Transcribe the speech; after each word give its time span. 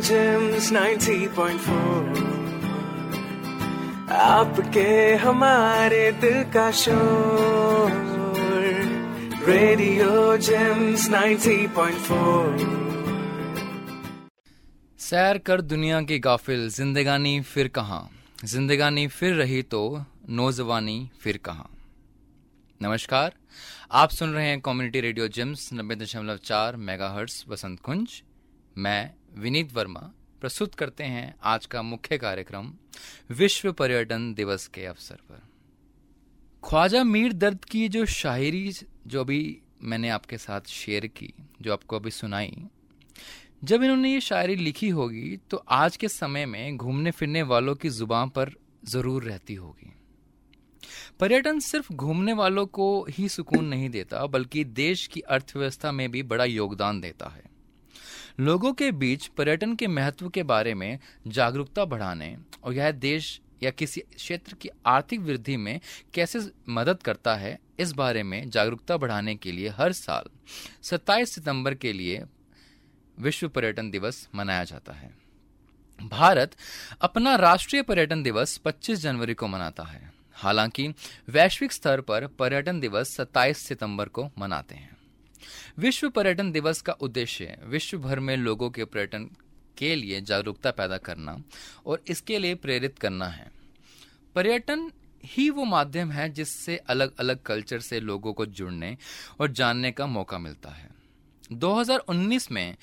James 0.00 0.72
90.4 0.72 2.22
आपके 4.10 5.14
हमारे 5.14 6.12
दिल 6.12 6.42
का 6.44 6.70
शोर 6.70 7.90
रेडियो 9.48 10.36
जेम्स 10.36 11.08
90.4 11.10 12.74
सैर 14.98 15.38
कर 15.38 15.60
दुनिया 15.60 16.02
की 16.02 16.18
गाफिल, 16.18 16.68
जिंदगानी 16.70 17.40
फिर 17.40 17.68
कहाँ? 17.68 18.10
जिंदगानी 18.44 19.06
फिर 19.06 19.34
रही 19.34 19.62
तो 19.62 20.04
नौजवानी 20.28 21.10
फिर 21.20 21.36
कहाँ? 21.36 21.70
नमस्कार, 22.82 23.32
आप 23.92 24.10
सुन 24.10 24.30
रहे 24.30 24.46
हैं 24.46 24.60
कम्युनिटी 24.60 25.00
रेडियो 25.00 25.28
जिम्स 25.28 25.70
नब्बे 25.72 25.94
दशमलव 25.94 26.36
चार 26.36 26.76
मेगा 26.76 27.08
हर्ट्स 27.08 27.44
वसंत 27.48 27.80
कुंज। 27.80 28.22
मैं 28.78 29.10
विनीत 29.34 29.72
वर्मा 29.72 30.00
प्रस्तुत 30.40 30.74
करते 30.74 31.04
हैं 31.04 31.34
आज 31.44 31.64
का 31.66 31.80
मुख्य 31.82 32.16
कार्यक्रम, 32.18 32.70
विश्व 33.30 33.72
पर्यटन 33.72 34.32
दिवस 34.34 34.66
के 34.66 34.84
अवसर 34.86 35.16
पर। 35.30 35.40
ख्वाजा 36.62 37.02
मीर 37.04 37.32
दर्द 37.32 37.64
की 37.64 37.88
जो 37.88 38.04
शायरी, 38.06 38.72
जो 39.06 39.20
अभी 39.20 39.60
मैंने 39.82 40.08
आपके 40.08 40.38
साथ 40.38 40.68
शेयर 40.70 41.06
की, 41.06 41.32
जो 41.62 41.72
आपको 41.72 41.96
अभी 41.96 42.10
सुनाई, 42.10 42.54
जब 43.64 43.82
इन्होंने 43.82 44.12
ये 44.12 44.20
शायरी 44.20 44.56
लिखी 44.56 44.88
होगी 44.88 45.36
तो 45.50 45.56
आज 45.56 45.96
के 45.96 46.08
समय 46.08 46.46
में 46.46 46.76
घूमने 46.76 47.10
फिरने 47.10 47.42
वालों 47.44 47.74
की 47.74 47.88
ज़ुबान 47.88 48.28
पर 48.28 48.52
ज़रूर 48.84 49.24
रहती 49.24 49.54
होगी। 49.54 49.90
पर्यटन 51.20 51.58
सिर्फ़ 51.60 51.92
घूमने 51.92 52.32
वालों 52.32 52.66
को 52.66 52.86
ही 53.10 53.28
सुकून 53.28 53.64
नहीं 53.64 53.88
देता, 53.90 54.24
बल्कि 54.26 54.64
देश 54.64 55.06
की 55.06 55.20
अर्थव्यवस्था 55.20 55.92
में 55.92 56.10
भी 56.10 56.22
बड़ा 56.24 56.44
योगदान 56.44 57.00
देता 57.00 57.28
है। 57.28 57.53
लोगों 58.40 58.72
के 58.72 58.92
बीच 58.92 59.26
पर्यटन 59.26 59.74
के 59.74 59.86
महत्व 59.86 60.28
के 60.28 60.42
बारे 60.42 60.74
में 60.74 60.98
जागरूकता 61.26 61.84
बढ़ाने 61.84 62.38
और 62.64 62.74
यह 62.74 62.90
देश 62.90 63.40
या 63.62 63.70
किसी 63.70 64.00
क्षेत्र 64.00 64.54
की 64.54 64.70
आर्थिक 64.86 65.20
वृद्धि 65.20 65.56
में 65.56 65.80
कैसे 66.14 66.50
मदद 66.68 67.02
करता 67.02 67.34
है, 67.34 67.60
इस 67.78 67.92
बारे 67.92 68.22
में 68.22 68.50
जागरूकता 68.50 68.96
बढ़ाने 68.96 69.34
के 69.34 69.52
लिए 69.52 69.68
हर 69.68 69.92
साल 69.92 70.24
27 70.82 71.32
सितंबर 71.32 71.74
के 71.74 71.92
लिए 71.92 72.22
विश्व 73.18 73.48
पर्यटन 73.48 73.90
दिवस 73.90 74.28
मनाया 74.34 74.64
जाता 74.64 74.92
है। 74.92 75.14
भारत 76.02 76.56
अपना 77.00 77.36
राष्ट्रीय 77.36 77.82
पर्यटन 77.82 78.22
दिवस 78.22 78.56
25 78.56 78.98
जनवरी 78.98 79.34
को 79.34 79.48
मनाता 79.48 79.82
है। 79.82 80.12
हालाँकि 80.34 80.88
वैश्विक 81.28 81.72
स्तर 81.72 82.00
पर 82.00 82.26
पर्यटन 82.26 82.80
दिवस 82.80 83.16
27 83.16 83.58
सितंबर 83.58 84.08
को 84.08 84.30
मनाते 84.38 84.74
हैं। 84.74 84.93
विश्व 85.78 86.10
पर्यटन 86.10 86.52
दिवस 86.52 86.80
का 86.80 86.92
उद्देश्य 86.92 87.58
विश्व 87.64 87.98
भर 87.98 88.20
में 88.20 88.36
लोगों 88.36 88.70
के 88.70 88.84
पर्यटन 88.84 89.30
के 89.78 89.94
लिए 89.94 90.20
जागरूकता 90.20 90.70
पैदा 90.70 90.96
करना 90.96 91.42
और 91.86 92.02
इसके 92.08 92.38
लिए 92.38 92.54
प्रेरित 92.54 92.98
करना 92.98 93.26
है। 93.26 93.50
पर्यटन 94.34 94.90
ही 95.24 95.50
वो 95.50 95.64
माध्यम 95.64 96.10
है 96.10 96.28
जिससे 96.28 96.76
अलग 96.76 97.16
अलग 97.18 97.42
कल्चर 97.42 97.80
से 97.80 98.00
लोगों 98.00 98.32
को 98.32 98.46
जुड़ने 98.46 98.96
और 99.40 99.52
जानने 99.52 99.92
का 99.92 100.06
मौका 100.06 100.38
मिलता 100.38 100.70
है। 100.70 100.90
2019 101.52 102.50
में 102.52 102.76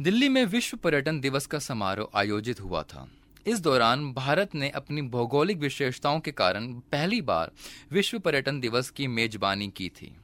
दिल्ली 0.00 0.28
में 0.28 0.44
विश्व 0.44 0.76
पर्यटन 0.76 1.20
दिवस 1.20 1.46
का 1.46 1.58
समारोह 1.58 2.18
आयोजित 2.18 2.60
हुआ 2.60 2.82
था। 2.82 3.08
इस 3.46 3.60
दौरान 3.60 4.12
भारत 4.12 4.54
ने 4.54 4.70
अपनी 4.70 5.02
भौगोलिक 5.02 5.58
विशेषताओं 5.58 6.20
के 6.20 6.30
कारण 6.32 6.72
पहली 6.72 7.20
बार 7.20 7.50
विश्व 7.92 8.18
पर्यटन 8.18 8.60
दिवस 8.60 8.90
की 8.90 9.06
मेजबानी 9.06 9.68
की 9.68 9.88
थी। 9.88 10.16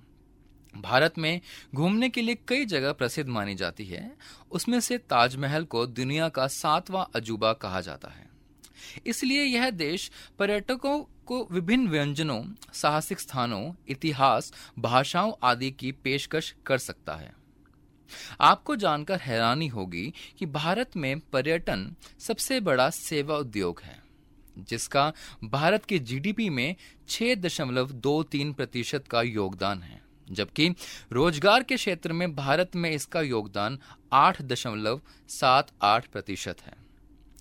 भारत 0.77 1.19
में 1.19 1.41
घूमने 1.75 2.09
के 2.09 2.23
लिए 2.23 2.39
कई 2.49 2.65
जगह 2.65 2.93
प्रसिद्ध 2.93 3.31
मानी 3.31 3.55
जाती 3.55 3.85
है। 3.85 4.17
उसमें 4.51 4.81
से 4.81 4.99
ताजमहल 4.99 5.65
को 5.65 5.87
दुनिया 5.87 6.29
का 6.29 6.47
सातवां 6.47 7.05
अजूबा 7.17 7.53
कहा 7.53 7.81
जाता 7.81 8.09
है। 8.09 8.29
इसलिए 9.07 9.43
यह 9.45 9.71
देश 9.71 10.11
पर्यटकों 10.39 11.05
को 11.27 11.49
विभिन्न 11.51 11.89
व्यंजनों, 11.89 12.45
साहसिक 12.73 13.21
स्थानों, 13.21 13.73
इतिहास, 13.89 14.53
भाषाओं 14.79 15.33
आदि 15.43 15.71
की 15.71 15.93
पेशकश 15.93 16.55
कर 16.67 16.79
सकता 16.79 17.15
है। 17.15 17.33
आपको 18.41 18.77
जानकर 18.77 19.19
हैरानी 19.19 19.67
होगी 19.69 20.13
कि 20.39 20.47
भारत 20.47 20.97
में 20.97 21.21
पर्यटन 21.21 21.95
सबसे 22.19 22.61
बड़ा 22.61 22.91
सेवा 22.91 23.37
उद्योग 23.37 23.81
है, 23.85 24.03
जिसका 24.59 25.13
भारत 25.45 25.85
के 25.85 25.99
जीडीपी 25.99 26.51
में 26.51 26.77
छह 27.09 27.35
दशमलव 27.35 27.91
दो 27.91 28.23
तीन 28.23 28.53
प्रतिशत 28.53 29.05
का 29.11 29.23
योगदान 29.23 29.83
है। 29.83 30.10
जबकि 30.31 30.69
रोज़गार 31.13 31.63
के 31.63 31.77
क्षेत्र 31.77 32.13
में 32.13 32.35
भारत 32.35 32.77
में 32.77 32.91
इसका 32.91 33.21
योगदान 33.21 33.79
आठ 34.13 34.43
दशमलव 34.43 35.01
सात 35.29 35.71
आठ 35.83 36.07
प्रतिशत 36.07 36.63
है। 36.63 36.75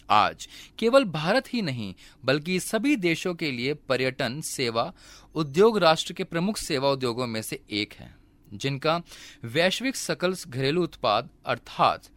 आज 0.10 0.48
केवल 0.80 1.04
भारत 1.06 1.54
ही 1.54 1.62
नहीं, 1.62 1.94
बल्कि 2.26 2.60
सभी 2.60 2.96
देशों 2.96 3.34
के 3.34 3.52
लिए 3.52 3.74
पर्यटन, 3.74 4.40
सेवा, 4.42 4.94
उद्योग 5.36 5.78
राष्ट्र 5.78 6.14
के 6.14 6.24
प्रमुख 6.24 6.58
सेवा 6.58 6.92
उद्योगों 6.92 7.28
में 7.28 7.42
से 7.42 7.60
एक 7.72 7.94
है, 7.94 8.14
जिनका 8.54 9.02
वैश्विक 9.46 9.96
सकल 9.96 10.36
घरेलू 10.48 10.84
उत्पाद 10.84 11.30
अर्थात 11.46 12.10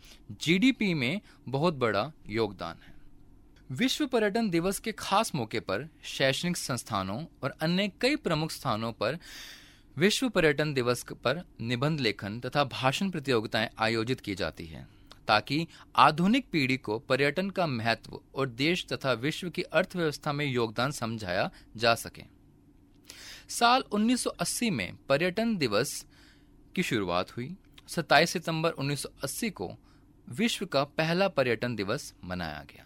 जीडीपी 0.43 0.93
में 0.95 1.21
बहुत 1.49 1.75
बड़ा 1.75 2.11
योगदान 2.29 2.77
है। 2.77 2.95
विश्व 3.71 4.07
पर्यटन 4.07 4.49
दिवस 4.51 4.79
के 4.79 4.93
खास 4.93 5.35
मौके 5.35 5.61
पर 5.61 5.89
शैक्षणिक 6.05 6.57
संस्थानों 6.57 7.25
और 7.43 7.55
अन्य 7.61 7.91
कई 8.01 8.17
प्रमुख 8.17 8.51
स्थानों 8.51 8.93
पर 8.93 9.19
विश्व 9.99 10.29
पर्यटन 10.29 10.75
दिवस 10.75 11.05
पर 11.13 11.49
निबंध 11.61 12.01
लेखन 12.01 12.41
तथा 12.41 12.65
भाषण 12.65 13.11
प्रतियोगिताएँ 13.11 13.69
आयोजित 13.79 14.21
की 14.21 14.35
जाती 14.35 14.67
है, 14.67 14.89
ताकि 15.29 15.67
आधुनिक 15.97 16.47
पीढ़ी 16.53 16.77
को 16.77 16.99
पर्यटन 16.99 17.51
का 17.51 17.67
महत्व 17.67 18.21
और 18.35 18.49
देश 18.49 18.87
तथा 18.93 19.13
विश्व 19.13 19.51
की 19.51 19.63
अर्थव्यवस्था 19.63 20.33
में 20.33 20.47
योगदान 20.47 20.91
समझाया 20.91 21.51
जा 21.77 21.95
सके। 21.95 22.23
साल 23.49 23.85
1980 23.93 24.71
में 24.71 24.97
पर्यटन 25.09 25.57
दिवस 25.57 26.07
की 26.75 26.83
शुरुआत 26.83 27.37
हुई। 27.37 27.57
27 27.89 28.31
सितंबर 28.31 28.71
1980 28.71 29.51
को 29.51 29.73
विश्व 30.29 30.67
का 30.67 30.85
पहला 30.85 31.29
पर्यटन 31.29 31.77
दिवस 31.77 32.15
मनाया 32.25 32.65
गया। 32.71 32.85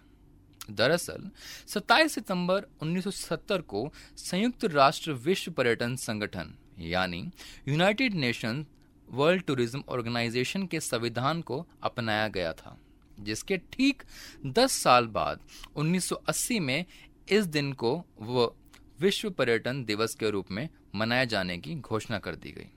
दरअसल 0.71 1.31
27 1.69 2.15
सितंबर 2.15 2.67
1970 2.83 3.61
को 3.61 3.93
संयुक्त 4.17 4.65
राष्ट्र 4.65 5.13
विश्व 5.13 5.53
पर्यटन 5.53 5.97
संगठन 5.97 6.55
यानी 6.77 7.21
United 7.69 8.15
Nation 8.15 8.65
World 9.09 9.43
Tourism 9.43 9.83
Organisation 9.89 10.67
के 10.67 10.81
संविधान 10.81 11.41
को 11.41 11.67
अपनाया 11.83 12.29
गया 12.29 12.53
था, 12.53 12.77
जिसके 13.19 13.57
ठीक 13.73 14.03
10 14.49 14.73
साल 14.75 15.07
बाद 15.09 15.41
1980 15.77 16.59
में 16.61 16.85
इस 17.29 17.45
दिन 17.47 17.73
को 17.73 17.93
वह 18.21 18.55
विश्व 19.01 19.31
पर्यटन 19.31 19.85
दिवस 19.85 20.15
के 20.15 20.31
रूप 20.31 20.51
में 20.51 20.69
मनाए 20.95 21.27
जाने 21.27 21.59
की 21.59 21.75
घोषणा 21.75 22.19
कर 22.19 22.35
दी 22.35 22.53
गई। 22.53 22.71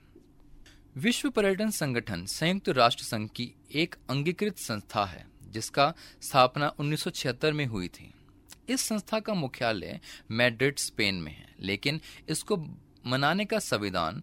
विश्व 0.96 1.30
पर्यटन 1.30 1.70
संगठन 1.72 2.26
संयुक्त 2.26 2.70
राष्ट्र 2.70 3.04
संघ 3.04 3.28
की 3.30 3.52
एक 3.74 3.96
अंगीकृत 4.10 4.58
संस्था 4.58 5.06
है, 5.06 5.26
जिसका 5.44 5.94
स्थापना 6.22 6.74
1976 6.80 7.54
में 7.54 7.66
हुई 7.66 7.88
थी। 7.88 8.12
इस 8.70 8.82
संस्था 8.82 9.20
का 9.20 9.34
मुख्यालय 9.34 10.00
मैड्रिड, 10.32 10.78
स्पेन 10.78 11.16
में 11.16 11.32
है, 11.32 11.48
लेकिन 11.60 12.00
इसको 12.30 12.58
मनाने 13.10 13.46
का 13.46 13.60
संविधान 13.60 14.22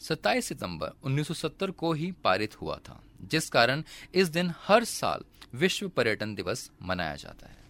27 0.00 0.46
सितंबर 0.46 0.92
1970 1.04 1.70
को 1.70 1.92
ही 1.92 2.12
पारित 2.24 2.60
हुआ 2.60 2.76
था, 2.76 3.00
जिस 3.22 3.48
कारण 3.50 3.82
इस 4.14 4.28
दिन 4.28 4.52
हर 4.58 4.84
साल 4.84 5.24
विश्व 5.54 5.88
पर्यटन 5.88 6.34
दिवस 6.34 6.70
मनाया 6.82 7.16
जाता 7.16 7.46
है। 7.46 7.64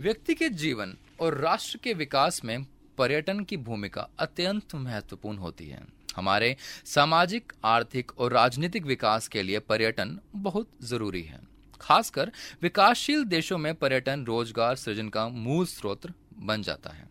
व्यक्ति 0.00 0.34
के 0.34 0.48
जीवन 0.48 0.96
और 1.20 1.38
राष्ट्र 1.38 1.78
के 1.78 1.94
विकास 1.94 2.44
में 2.44 2.66
पर्यटन 2.98 3.40
की 3.40 3.56
भूमिका 3.56 4.08
अत्यंत 4.18 4.74
महत्वपूर्ण 4.74 5.38
होती 5.38 5.68
है। 5.68 5.84
हमारे 6.16 6.56
सामाजिक, 6.84 7.52
आर्थिक 7.64 8.18
और 8.18 8.32
राजनीतिक 8.32 8.86
विकास 8.86 9.28
के 9.28 9.42
लिए 9.42 9.58
पर्यटन 9.58 10.18
बहुत 10.36 10.68
ज़रूरी 10.82 11.22
है। 11.22 11.40
खासकर 11.80 12.32
विकासशील 12.62 13.24
देशों 13.24 13.58
में 13.58 13.74
पर्यटन 13.74 14.24
रोज़गार 14.24 14.76
सृजन 14.76 15.08
का 15.08 15.28
मूल 15.28 15.66
स्रोत 15.66 16.12
बन 16.38 16.62
जाता 16.62 16.90
है। 16.90 17.09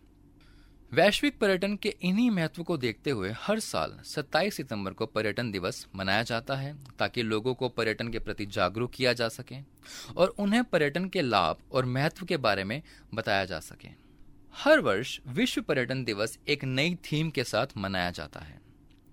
वैश्विक 0.92 1.38
पर्यटन 1.38 1.76
के 1.76 1.88
इन्हीं 2.02 2.30
महत्व 2.30 2.62
को 2.62 2.76
देखते 2.76 3.10
हुए 3.10 3.30
हर 3.38 3.60
साल 3.60 3.98
27 4.04 4.52
सितंबर 4.52 4.92
को 4.92 5.06
पर्यटन 5.06 5.50
दिवस 5.50 5.86
मनाया 5.96 6.22
जाता 6.22 6.54
है, 6.56 6.74
ताकि 6.98 7.22
लोगों 7.22 7.54
को 7.54 7.68
पर्यटन 7.68 8.08
के 8.08 8.18
प्रति 8.18 8.46
जागरूक 8.46 8.90
किया 8.90 9.12
जा 9.12 9.28
सके 9.28 9.56
और 10.16 10.28
उन्हें 10.28 10.64
पर्यटन 10.64 11.08
के 11.08 11.20
लाभ 11.20 11.56
और 11.72 11.84
महत्व 11.84 12.26
के 12.26 12.36
बारे 12.36 12.64
में 12.64 12.82
बताया 13.14 13.44
जा 13.44 13.60
सके। 13.60 13.88
हर 14.54 14.80
वर्ष 14.80 15.20
विश्व 15.26 15.62
पर्यटन 15.62 16.04
दिवस 16.04 16.38
एक 16.48 16.64
नई 16.64 16.94
थीम 16.94 17.30
के 17.30 17.44
साथ 17.44 17.66
मनाया 17.76 18.10
जाता 18.10 18.40
है। 18.40 18.60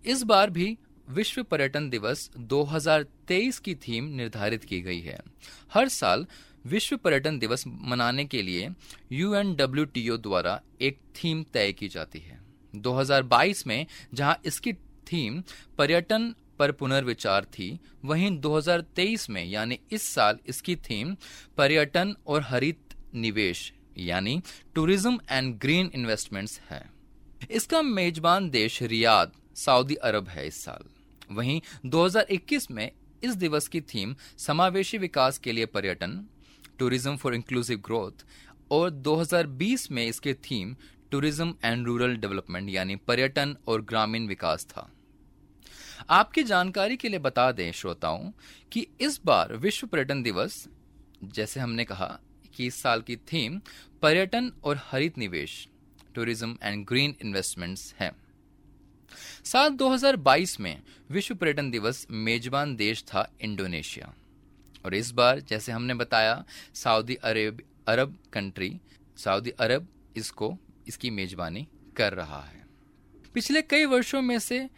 इस 0.05 0.23
बार 0.23 0.49
भी 0.49 0.77
विश्व 1.09 1.43
पर्यटन 1.43 1.89
दिवस 1.89 2.29
2023 2.37 3.59
की 3.59 3.75
थीम 3.75 4.05
निर्धारित 4.05 4.63
की 4.63 4.81
गई 4.81 4.99
है। 4.99 5.19
हर 5.73 5.87
साल 5.87 6.27
विश्व 6.67 6.97
पर्यटन 6.97 7.37
दिवस 7.39 7.63
मनाने 7.67 8.25
के 8.25 8.41
लिए 8.41 8.69
यू 9.11 10.17
द्वारा 10.17 10.59
एक 10.81 10.99
थीम 11.15 11.43
तय 11.53 11.71
की 11.71 11.87
जाती 11.87 12.19
है। 12.19 12.39
2022 12.73 13.65
में 13.67 13.85
जहाँ 14.13 14.39
इसकी 14.45 14.73
थीम 15.07 15.41
पर्यटन 15.77 16.33
पर 16.59 16.71
पुनर्विचार 16.71 17.45
थी, 17.47 17.79
वहीं 18.05 18.29
2023 18.39 19.29
में 19.29 19.43
यानी 19.45 19.79
इस 19.91 20.03
साल 20.05 20.39
इसकी 20.47 20.75
थीम 20.81 21.15
पर्यटन 21.57 22.15
और 22.27 22.41
हरित 22.41 22.95
निवेश 23.15 23.71
यानी 23.99 24.41
टूरिज़्म 24.75 25.19
एंड 25.31 25.57
ग्रीन 25.59 25.91
इन्वेस्टमेंट्स 25.95 26.59
है। 26.69 26.83
इसका 27.51 27.81
मेजबान 27.81 28.49
देश 28.49 28.81
रियाद, 28.83 29.31
सऊदी 29.55 29.95
अरब 29.95 30.27
है 30.27 30.47
इस 30.47 30.63
साल। 30.63 30.83
वहीं 31.31 31.61
2021 31.87 32.69
में 32.71 32.89
इस 33.23 33.35
दिवस 33.35 33.67
की 33.67 33.81
थीम 33.83 34.15
समावेशी 34.37 34.97
विकास 34.97 35.37
के 35.37 35.51
लिए 35.51 35.65
पर्यटन 35.67 36.23
टूरिज़्म 36.79 37.15
फॉर 37.17 37.35
इंक्लूसिव 37.35 37.77
ग्रोथ 37.85 38.25
और 38.71 38.89
2020 39.03 39.89
में 39.91 40.05
इसके 40.05 40.33
theme 40.33 40.75
tourism 41.11 41.53
and 41.65 41.85
rural 41.85 42.15
development, 42.15 42.69
यानी 42.69 42.95
पर्यटन 42.97 43.55
और 43.67 43.81
ग्रामीण 43.81 44.27
विकास 44.27 44.65
था। 44.65 44.89
आपकी 46.09 46.43
जानकारी 46.43 46.97
के 46.97 47.09
लिए 47.09 47.19
बता 47.19 47.51
दें 47.51 47.71
श्रोताओं 47.71 48.31
कि 48.71 48.85
इस 49.01 49.19
बार 49.25 49.55
विश्व 49.55 49.87
पर्यटन 49.87 50.23
दिवस, 50.23 50.67
जैसे 51.25 51.59
हमने 51.59 51.85
कहा 51.85 52.19
कि 52.55 52.67
इस 52.67 52.81
साल 52.81 53.01
की 53.01 53.15
थीम 53.33 53.59
पर्यटन 54.01 54.51
और 54.63 54.79
हरित 54.83 55.17
निवेश, 55.17 55.67
टूरिज़्म 56.15 56.55
एंड 56.63 56.85
ग्रीन 56.85 57.15
इन्वेस्टमेंट्स 57.21 57.93
है। 57.99 58.11
साल 59.45 59.69
2022 59.71 60.59
में 60.59 60.81
विश्व 61.11 61.35
पर्यटन 61.35 61.69
दिवस 61.71 62.05
मेजबान 62.11 62.75
देश 62.75 63.03
था 63.03 63.29
इंडोनेशिया। 63.41 64.13
और 64.85 64.95
इस 64.95 65.11
बार, 65.11 65.39
जैसे 65.39 65.71
हमने 65.71 65.93
बताया, 65.93 66.43
Saudi 66.73 67.15
Arab, 67.15 67.61
Arab 67.87 68.17
country 68.33 68.79
Saudi 69.17 69.49
Arab 69.49 69.87
इसको, 70.17 70.57
इसकी 70.87 71.09
मेजबानी 71.09 71.67
कर 71.97 72.13
रहा 72.13 72.41
है। 72.41 72.65
पिछले 73.33 73.61
कई 73.61 73.85
वर्षों 73.85 74.21
में 74.21 74.37
से 74.39 74.69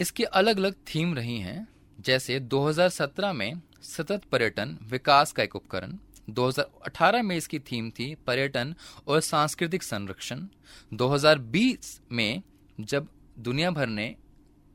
इसकी 0.00 0.24
अलग 0.24 0.56
अलग 0.56 0.74
थीम 0.94 1.14
रही 1.14 1.38
हैं, 1.38 1.68
जैसे 2.00 2.40
2017 2.40 3.32
में 3.32 3.60
सतत 3.82 4.22
पर्यटन 4.32 4.76
विकास 4.82 5.32
का 5.32 5.42
एक 5.42 5.56
उपकरण 5.56 5.96
2018 6.30 7.22
में 7.22 7.36
इसकी 7.36 7.58
थीम 7.58 7.90
थी 7.90 8.14
पर्यटन 8.26 8.74
और 9.06 9.20
सांस्कृतिक 9.20 9.82
संरक्षण 9.82 10.46
2020 10.94 12.00
में 12.12 12.42
जब 12.80 13.08
दुनिया 13.38 13.70
भर 13.70 13.86
ने 13.86 14.14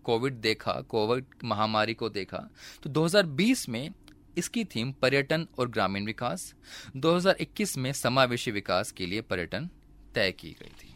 कोविड 0.03 0.33
देखा, 0.33 0.73
कोविड 0.73 1.25
महामारी 1.43 1.93
को 1.93 2.09
देखा 2.09 2.47
तो 2.83 2.89
2020 2.89 3.67
में 3.69 3.91
इसकी 4.37 4.63
थीम 4.65 4.91
पर्यटन 4.91 5.47
और 5.59 5.69
ग्रामीण 5.69 6.05
विकास। 6.05 6.53
2021 6.97 7.77
में 7.77 7.91
समावेशी 7.93 8.51
विकास 8.51 8.91
के 8.91 9.05
लिए 9.05 9.21
पर्यटन 9.21 9.69
तय 10.15 10.31
की 10.31 10.51
गई 10.51 10.71
थी। 10.83 10.93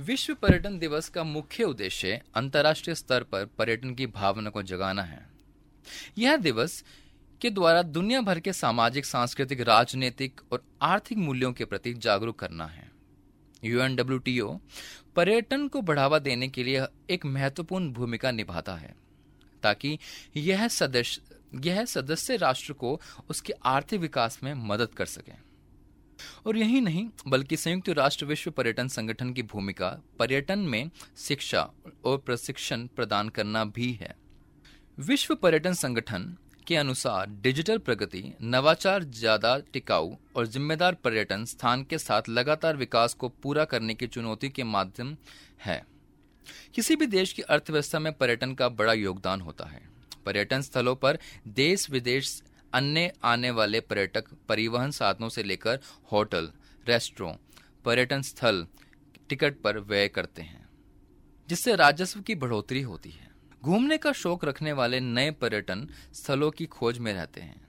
विश्व 0.00 0.34
पर्यटन 0.34 0.78
दिवस 0.78 1.08
का 1.08 1.24
मुख्य 1.24 1.64
उद्देश्य 1.64 2.20
अंतर्राष्ट्रीय 2.34 2.94
स्तर 2.94 3.22
पर 3.22 3.44
पर्यटन 3.46 3.94
की 3.94 4.06
भावना 4.06 4.50
को 4.50 4.62
जगाना 4.62 5.02
है। 5.02 5.26
यह 6.18 6.36
दिवस 6.36 6.84
के 7.40 7.50
द्वारा 7.50 7.82
दुनिया 7.82 8.20
भर 8.20 8.40
के 8.40 8.52
सामाजिक, 8.52 9.04
सांस्कृतिक, 9.04 9.60
राजनीतिक 9.60 10.40
और 10.52 10.64
आर्थिक 10.82 11.18
मूल्यों 11.18 11.52
के 11.52 11.64
प्रति 11.64 11.94
जागरूक 11.94 12.38
करना 12.38 12.66
है। 12.66 12.90
यूएनडब्ल्यूटीओ 13.64 14.58
पर्यटन 15.16 15.66
को 15.68 15.80
बढ़ावा 15.80 16.18
देने 16.18 16.48
के 16.48 16.64
लिए 16.64 16.84
एक 17.10 17.24
महत्वपूर्ण 17.26 17.92
भूमिका 17.92 18.30
निभाता 18.30 18.74
है, 18.74 18.94
ताकि 19.62 19.98
यह 20.36 20.68
सदस्य 20.68 21.25
यह 21.52 21.84
सदस्य 21.84 22.36
राष्ट्र 22.36 22.72
को 22.72 23.00
उसके 23.30 23.52
आर्थिक 23.64 24.00
विकास 24.00 24.38
में 24.42 24.52
मदद 24.54 24.94
कर 24.94 25.06
सके। 25.06 25.44
और 26.46 26.56
यही 26.56 26.80
नहीं, 26.80 27.08
बल्कि 27.28 27.56
संयुक्त 27.56 27.88
राष्ट्र 27.88 28.26
विश्व 28.26 28.50
पर्यटन 28.50 28.88
संगठन 28.88 29.32
की 29.32 29.42
भूमिका 29.42 29.88
पर्यटन 30.18 30.58
में 30.58 30.90
शिक्षा 31.18 31.70
और 32.04 32.18
प्रशिक्षण 32.18 32.86
प्रदान 32.86 33.28
करना 33.28 33.64
भी 33.66 33.92
है। 33.92 34.14
विश्व 34.98 35.34
पर्यटन 35.34 35.72
संगठन 35.72 36.36
के 36.66 36.76
अनुसार 36.76 37.26
डिजिटल 37.42 37.78
प्रगति, 37.78 38.22
नवाचार 38.42 39.04
ज़्यादा 39.04 39.56
टिकाऊ 39.72 40.14
और 40.36 40.46
जिम्मेदार 40.46 40.94
पर्यटन 40.94 41.44
स्थान 41.44 41.82
के 41.84 41.98
साथ 41.98 42.28
लगातार 42.28 42.76
विकास 42.76 43.14
को 43.14 43.28
पूरा 43.42 43.64
करने 43.64 43.94
की 43.94 44.06
चुनौती 44.06 44.48
के 44.48 44.64
माध्यम 44.64 45.16
है। 45.64 45.82
किसी 46.74 46.96
भी 46.96 47.06
देश 47.06 47.32
की 47.32 47.42
अर्थव्यवस्था 47.42 47.98
में 47.98 48.12
पर्यटन 48.12 48.54
का 48.54 48.68
बड़ा 48.70 48.92
योगदान 48.92 49.40
होता 49.40 49.66
है। 49.66 49.95
पर्यटन 50.26 50.62
स्थलों 50.62 50.94
पर 50.96 51.18
देश 51.56 51.90
विदेश 51.90 52.42
अन्य 52.72 53.12
आने 53.24 53.50
वाले 53.50 53.80
पर्यटक 53.80 54.32
परिवहन 54.48 54.90
साधनों 54.90 55.28
से 55.28 55.42
लेकर 55.42 55.80
होटल 56.12 56.50
रेस्टोरेंट 56.86 57.38
पर्यटन 57.84 58.22
स्थल 58.22 58.66
टिकट 59.28 59.60
पर 59.60 59.78
व्यय 59.80 60.08
करते 60.08 60.42
हैं, 60.42 60.68
जिससे 61.48 61.74
राजस्व 61.76 62.20
की 62.20 62.34
बढ़ोतरी 62.34 62.82
होती 62.82 63.10
है। 63.10 63.30
घूमने 63.62 63.96
का 63.98 64.12
शौक 64.12 64.44
रखने 64.44 64.72
वाले 64.72 65.00
नए 65.00 65.30
पर्यटन 65.30 65.88
स्थलों 66.14 66.50
की 66.50 66.66
खोज 66.66 66.98
में 66.98 67.12
रहते 67.12 67.40
हैं। 67.40 67.60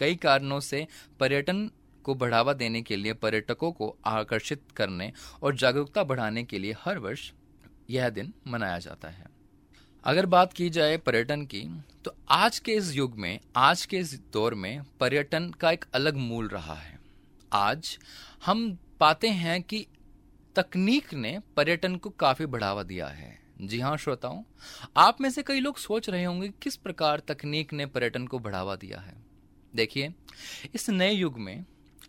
कई 0.00 0.14
कारणों 0.16 0.60
से 0.60 0.86
पर्यटन 1.20 1.70
को 2.04 2.14
बढ़ावा 2.14 2.52
देने 2.52 2.82
के 2.82 2.96
लिए 2.96 3.12
पर्यटकों 3.14 3.72
को 3.72 3.96
आकर्षित 4.06 4.62
करने 4.76 5.12
और 5.42 5.56
जागरूकता 5.56 6.04
बढ़ाने 6.04 6.44
के 6.44 6.58
लिए 6.58 6.74
हर 6.80 6.98
वर्ष 6.98 7.30
यह 7.90 8.08
दिन 8.10 8.32
मनाया 8.46 8.78
जाता 8.78 9.08
है। 9.08 9.26
अगर 10.04 10.26
बात 10.26 10.52
की 10.52 10.68
जाए 10.70 10.96
पर्यटन 10.96 11.44
की 11.44 11.60
तो 12.04 12.14
आज 12.30 12.58
के 12.58 12.72
इस 12.72 12.94
युग 12.96 13.18
में, 13.18 13.38
आज 13.56 13.84
के 13.86 13.98
इस 13.98 14.14
दौर 14.32 14.54
में 14.54 14.82
पर्यटन 15.00 15.50
का 15.50 15.70
एक 15.70 15.84
अलग 15.94 16.16
मूल 16.16 16.48
रहा 16.48 16.74
है। 16.74 16.98
आज 17.52 17.98
हम 18.46 18.78
पाते 19.00 19.28
हैं 19.28 19.62
कि 19.62 19.86
तकनीक 20.56 21.14
ने 21.14 21.38
पर्यटन 21.56 21.96
को 21.96 22.10
काफ़ी 22.10 22.46
बढ़ावा 22.46 22.82
दिया 22.82 23.08
है। 23.08 23.38
जी 23.60 23.80
हाँ 23.80 23.96
श्रोताओं, 23.96 24.42
आप 24.96 25.20
में 25.20 25.30
से 25.30 25.42
कई 25.42 25.60
लोग 25.60 25.78
सोच 25.78 26.10
रहे 26.10 26.24
होंगे 26.24 26.48
किस 26.62 26.76
प्रकार 26.76 27.22
तकनीक 27.28 27.72
ने 27.72 27.86
पर्यटन 27.86 28.26
को 28.26 28.38
बढ़ावा 28.38 28.76
दिया 28.76 29.00
है। 29.00 29.16
देखिए, 29.74 30.12
इस 30.74 30.90
नए 30.90 31.12
युग 31.12 31.38
में, 31.38 31.64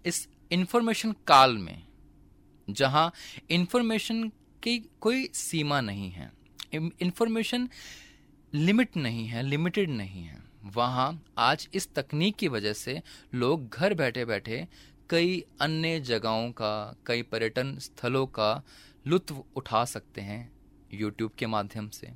इस 0.05 0.27
इंफॉर्मेशन 0.51 1.15
काल 1.27 1.57
में, 1.57 1.81
जहाँ 2.67 3.11
इंफॉर्मेशन 3.49 4.29
की 4.63 4.79
कोई 5.01 5.29
सीमा 5.33 5.81
नहीं 5.81 6.11
है 6.11 6.40
इंफॉर्मेशन 6.73 7.69
लिमिट 8.53 8.97
नहीं 8.97 9.25
है 9.27 9.43
लिमिटेड 9.43 9.89
नहीं 9.89 10.23
है। 10.23 10.39
वहाँ 10.65 11.23
आज 11.37 11.67
इस 11.73 11.93
तकनीक 11.93 12.35
की 12.35 12.47
वजह 12.47 12.73
से 12.73 13.01
लोग 13.33 13.69
घर 13.69 13.93
बैठे 13.93 14.25
बैठे 14.25 14.67
कई 15.09 15.43
अन्य 15.61 15.99
जगहों 15.99 16.51
का, 16.51 16.95
कई 17.05 17.21
पर्यटन 17.21 17.77
स्थलों 17.77 18.25
का 18.27 18.63
लुत्फ 19.07 19.43
उठा 19.55 19.83
सकते 19.85 20.21
हैं 20.21 20.51
यूट्यूब 20.93 21.31
के 21.37 21.45
माध्यम 21.45 21.89
से 21.89 22.11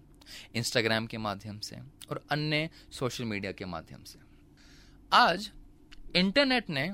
इंस्टाग्राम 0.56 1.08
के 1.08 1.18
माध्यम 1.18 1.60
से 1.60 1.78
और 2.10 2.24
अन्य 2.32 2.70
सोशल 2.92 3.24
मीडिया 3.24 3.52
के 3.52 3.66
माध्यम 3.66 4.04
से। 4.04 4.20
आज 5.12 5.52
इंटरनेट 6.16 6.70
ने 6.70 6.92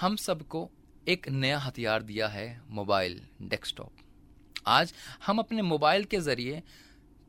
हम 0.00 0.16
सबको 0.16 0.70
एक 1.08 1.28
नया 1.28 1.58
हथियार 1.58 2.02
दिया 2.02 2.28
है 2.28 2.60
मोबाइल 2.70 3.20
डेस्कटॉप 3.42 3.92
आज 4.66 4.92
हम 5.26 5.38
अपने 5.38 5.62
मोबाइल 5.62 6.04
के 6.04 6.20
ज़रिए 6.20 6.62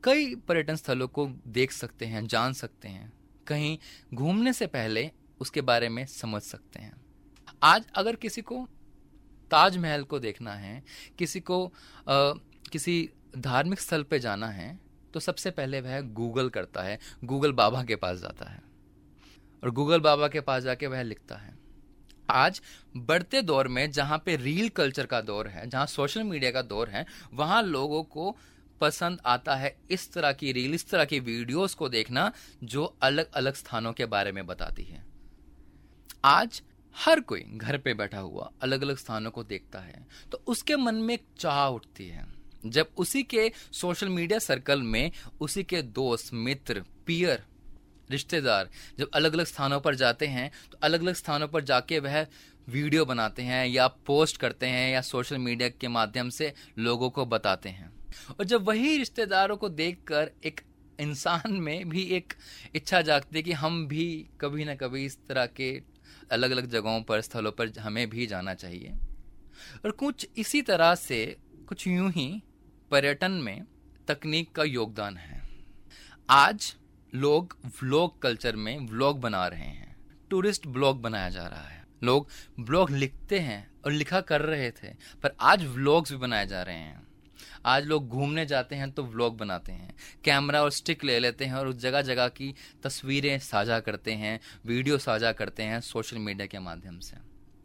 कई 0.02 0.34
पर्यटन 0.48 0.76
स्थलों 0.76 1.08
को 1.08 1.26
देख 1.48 1.72
सकते 1.72 2.06
हैं 2.06 2.26
जान 2.26 2.52
सकते 2.52 2.88
हैं। 2.88 3.12
कहीं 3.46 3.78
घूमने 4.14 4.52
से 4.52 4.66
पहले 4.66 5.10
उसके 5.40 5.60
बारे 5.60 5.88
में 5.88 6.04
समझ 6.06 6.42
सकते 6.42 6.80
हैं। 6.80 6.94
आज 7.62 7.84
अगर 7.94 8.16
किसी 8.16 8.42
को 8.42 8.66
ताजमहल 9.50 10.04
को 10.04 10.18
देखना 10.18 10.52
है 10.52 10.82
किसी 11.18 11.40
को 11.40 11.64
आ, 11.66 11.70
किसी 12.72 13.08
धार्मिक 13.38 13.80
स्थल 13.80 14.02
पे 14.02 14.18
जाना 14.18 14.48
है 14.48 14.78
तो 15.14 15.20
सबसे 15.20 15.50
पहले 15.50 15.80
वह 15.80 16.00
गूगल 16.00 16.48
करता 16.48 16.82
है 16.82 16.98
गूगल 17.24 17.52
बाबा 17.52 17.82
के 17.84 17.96
पास 17.96 18.18
जाता 18.18 18.50
है। 18.50 18.62
और 19.62 19.70
गूगल 19.70 20.00
बाबा 20.00 20.28
के 20.28 20.40
पास 20.40 20.62
जाके 20.62 20.86
वह 20.86 21.02
लिखता 21.02 21.36
है। 21.36 21.55
आज 22.28 22.60
बढ़ते 22.96 23.42
दौर 23.42 23.68
में 23.68 23.90
जहाँ 23.90 24.22
पे 24.26 24.36
रील 24.36 24.68
कल्चर 24.68 25.06
का 25.06 25.20
दौर 25.20 25.48
है, 25.48 25.68
जहाँ 25.68 25.86
सोशल 25.86 26.22
मीडिया 26.22 26.50
का 26.50 26.62
दौर 26.64 26.88
है, 26.88 27.04
वहाँ 27.34 27.62
लोगों 27.62 28.02
को 28.04 28.36
पसंद 28.80 29.18
आता 29.26 29.54
है 29.54 29.74
इस 29.90 30.12
तरह 30.12 30.32
की 30.32 30.52
रील 30.52 30.74
इस 30.74 30.88
तरह 30.90 31.04
की 31.04 31.20
वीडियोस 31.20 31.74
को 31.74 31.88
देखना 31.88 32.30
जो 32.64 32.84
अलग 33.02 33.32
अलग 33.32 33.54
स्थानों 33.54 33.92
के 33.92 34.06
बारे 34.06 34.32
में 34.32 34.46
बताती 34.46 34.84
है। 34.84 35.04
आज 36.24 36.62
हर 36.96 37.20
कोई 37.20 37.40
घर 37.52 37.78
पे 37.78 37.94
बैठा 37.94 38.18
हुआ 38.18 38.50
अलग 38.62 38.82
अलग 38.82 38.96
स्थानों 38.96 39.30
को 39.30 39.44
देखता 39.44 39.78
है 39.78 40.06
तो 40.32 40.42
उसके 40.46 40.76
मन 40.76 40.94
में 40.94 41.14
एक 41.14 41.24
चाह 41.38 41.66
उठती 41.66 42.08
है। 42.08 42.24
जब 42.66 42.88
उसी 42.96 43.22
के 43.24 43.50
सोशल 43.72 44.08
मीडिया 44.08 44.38
सर्कल 44.38 44.82
में 44.82 45.10
उसी 45.40 45.62
के 45.64 45.82
दोस्त, 45.82 46.32
मित्र 46.34 46.84
पियर 47.06 47.42
रिश्तेदार, 48.10 48.68
जब 48.98 49.10
अलग 49.14 49.32
अलग 49.32 49.44
स्थानों 49.44 49.80
पर 49.80 49.94
जाते 49.94 50.26
हैं 50.26 50.50
तो 50.72 50.78
अलग 50.82 51.00
अलग 51.00 51.14
स्थानों 51.14 51.48
पर 51.48 51.64
जाके 51.64 51.98
वह 51.98 52.26
वीडियो 52.68 53.04
बनाते 53.04 53.42
हैं 53.42 53.66
या 53.66 53.86
पोस्ट 53.88 54.36
करते 54.36 54.66
हैं 54.66 54.92
या 54.92 55.00
सोशल 55.00 55.38
मीडिया 55.38 55.68
के 55.68 55.88
माध्यम 55.88 56.28
से 56.28 56.52
लोगों 56.78 57.10
को 57.10 57.26
बताते 57.26 57.68
हैं। 57.68 57.90
और 58.30 58.44
जब 58.44 58.64
वही 58.64 58.96
रिश्तेदारों 58.98 59.56
को 59.56 59.68
देखकर 59.68 60.30
एक 60.44 60.60
इंसान 61.00 61.52
में 61.60 61.88
भी 61.88 62.02
एक 62.02 62.32
इच्छा 62.74 63.02
जागती 63.02 63.36
है 63.36 63.42
कि 63.42 63.52
हम 63.52 63.86
भी 63.88 64.26
कभी 64.40 64.64
ना 64.64 64.74
कभी 64.74 65.04
इस 65.04 65.18
तरह 65.28 65.46
के 65.46 65.82
अलग 66.30 66.50
अलग 66.50 66.66
जगहों 66.66 67.02
पर, 67.02 67.20
स्थलों 67.20 67.52
पर 67.52 67.78
हमें 67.78 68.08
भी 68.10 68.26
जाना 68.26 68.54
चाहिए। 68.54 68.94
और 69.84 69.90
कुछ 69.90 70.26
इसी 70.36 70.62
तरह 70.62 70.94
से, 70.94 71.36
कुछ 71.68 71.86
यूँ 71.86 72.10
ही 72.10 72.42
पर्यटन 72.90 73.32
में 73.32 73.64
तकनीक 74.08 74.52
का 74.52 74.64
योगदान 74.64 75.16
है। 75.16 75.42
आज 76.30 76.74
लोग 77.16 77.56
व्लॉग 77.80 78.20
कल्चर 78.22 78.56
में 78.56 78.78
व्लॉग 78.88 79.20
बना 79.20 79.46
रहे 79.48 79.64
हैं। 79.64 79.96
टूरिस्ट 80.30 80.66
ब्लॉग 80.68 81.00
बनाया 81.02 81.28
जा 81.30 81.46
रहा 81.46 81.62
है। 81.62 81.84
लोग 82.02 82.28
ब्लॉग 82.60 82.90
लिखते 82.92 83.38
हैं 83.38 83.66
और 83.84 83.92
लिखा 83.92 84.20
कर 84.22 84.40
रहे 84.42 84.70
थे, 84.72 84.88
पर 85.22 85.36
आज 85.42 85.64
व्लॉग्स 85.66 86.12
भी 86.12 86.18
बनाए 86.18 86.46
जा 86.46 86.62
रहे 86.62 86.76
हैं। 86.76 87.04
आज 87.66 87.84
लोग 87.84 88.08
घूमने 88.08 88.44
जाते 88.46 88.76
हैं 88.76 88.90
तो 88.90 89.02
व्लॉग 89.04 89.36
बनाते 89.38 89.72
हैं। 89.72 89.94
कैमरा 90.24 90.62
और 90.62 90.70
स्टिक 90.70 91.04
ले 91.04 91.18
लेते 91.18 91.44
हैं 91.44 91.54
और 91.54 91.68
उस 91.68 91.76
जगह 91.76 92.02
जगह 92.02 92.28
की 92.30 92.54
तस्वीरें 92.82 93.38
साझा 93.38 93.78
करते 93.80 94.12
हैं 94.14 94.38
वीडियो 94.66 94.98
साझा 94.98 95.32
करते 95.32 95.62
हैं 95.62 95.80
सोशल 95.82 96.18
मीडिया 96.18 96.46
के 96.46 96.58
माध्यम 96.58 96.98
से। 97.00 97.16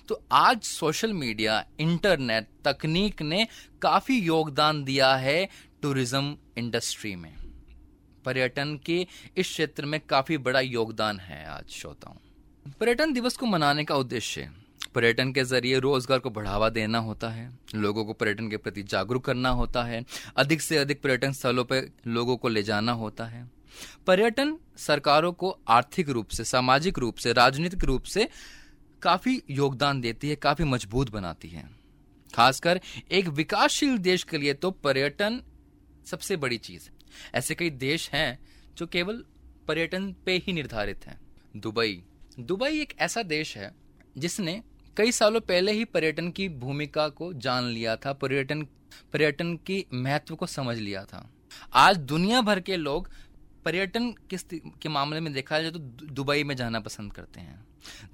तो 0.09 0.21
आज 0.31 0.61
सोशल 0.63 1.13
मीडिया 1.13 1.63
इंटरनेट 1.79 2.47
तकनीक 2.65 3.21
ने 3.21 3.45
काफ़ी 3.81 4.19
योगदान 4.19 4.83
दिया 4.83 5.13
है 5.15 5.47
टूरिज़्म 5.81 6.35
इंडस्ट्री 6.57 7.15
में। 7.15 7.33
पर्यटन 8.25 8.75
के 8.85 8.99
इस 9.37 9.47
क्षेत्र 9.47 9.85
में 9.85 9.99
काफ़ी 9.99 10.37
बड़ा 10.37 10.59
योगदान 10.59 11.19
है 11.19 11.45
आज 11.47 11.69
श्रोताओं। 11.71 12.71
पर्यटन 12.79 13.13
दिवस 13.13 13.37
को 13.37 13.45
मनाने 13.45 13.83
का 13.83 13.95
उद्देश्य 13.95 14.49
पर्यटन 14.95 15.31
के 15.31 15.43
ज़रिए 15.43 15.79
रोज़गार 15.79 16.19
को 16.19 16.29
बढ़ावा 16.29 16.69
देना 16.69 16.97
होता 16.97 17.29
है, 17.29 17.49
लोगों 17.75 18.05
को 18.05 18.13
पर्यटन 18.13 18.49
के 18.49 18.57
प्रति 18.57 18.83
जागरूक 18.83 19.25
करना 19.25 19.49
होता 19.49 19.83
है, 19.83 20.03
अधिक 20.37 20.61
से 20.61 20.77
अधिक 20.77 21.01
पर्यटन 21.01 21.31
स्थलों 21.31 21.63
पर 21.63 21.91
लोगों 22.07 22.37
को 22.37 22.49
ले 22.49 22.63
जाना 22.63 22.91
होता 22.91 23.25
है। 23.25 23.49
पर्यटन 24.07 24.57
सरकारों 24.77 25.31
को 25.33 25.57
आर्थिक 25.67 26.09
रूप 26.09 26.27
से, 26.27 26.43
सामाजिक 26.43 26.99
रूप 26.99 27.15
से, 27.15 27.33
राजनीतिक 27.33 27.83
रूप 27.83 28.03
से 28.03 28.27
काफ़ी 29.01 29.41
योगदान 29.49 30.01
देती 30.01 30.29
है, 30.29 30.35
काफ़ी 30.35 30.65
मज़बूत 30.65 31.09
बनाती 31.11 31.49
है। 31.49 31.69
खासकर 32.33 32.79
एक 33.11 33.27
विकासशील 33.29 33.97
देश 33.99 34.23
के 34.23 34.37
लिए 34.37 34.53
तो 34.53 34.71
पर्यटन 34.73 35.41
सबसे 36.05 36.35
बड़ी 36.37 36.57
चीज़ 36.57 36.89
है। 36.89 37.00
ऐसे 37.35 37.55
कई 37.55 37.69
देश 37.69 38.09
हैं 38.13 38.39
जो 38.77 38.87
केवल 38.87 39.23
पर्यटन 39.67 40.15
पे 40.25 40.37
ही 40.37 40.53
निर्धारित 40.53 41.07
हैं। 41.07 41.19
दुबई। 41.57 42.03
दुबई 42.39 42.79
एक 42.81 42.93
ऐसा 42.99 43.23
देश 43.23 43.57
है 43.57 43.75
जिसने 44.17 44.61
कई 44.97 45.11
सालों 45.11 45.41
पहले 45.41 45.71
ही 45.71 45.85
पर्यटन 45.85 46.31
की 46.31 46.49
भूमिका 46.49 47.09
को 47.09 47.33
जान 47.33 47.63
लिया 47.63 47.95
था, 47.95 48.13
पर्यटन 48.13 48.61
पर्यटन 49.13 49.55
की 49.55 49.85
महत्व 49.93 50.35
को 50.35 50.45
समझ 50.45 50.77
लिया 50.77 51.03
था। 51.05 51.29
आज 51.73 51.97
दुनिया 51.97 52.41
भर 52.41 52.59
के 52.59 52.75
लोग 52.75 53.09
पर्यटन 53.65 54.11
किस 54.29 54.43
के 54.53 54.89
मामले 54.89 55.19
में 55.19 55.33
देखा 55.33 55.59
जाए 55.61 55.71
तो 55.71 55.79
दुबई 55.79 56.43
में 56.43 56.55
जाना 56.55 56.79
पसंद 56.79 57.13
करते 57.13 57.39
हैं। 57.39 57.59